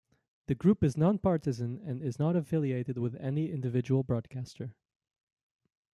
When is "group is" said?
0.55-0.97